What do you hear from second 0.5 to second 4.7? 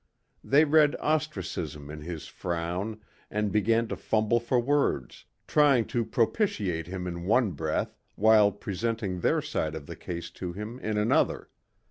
read ostracism in his frown and began to fumble for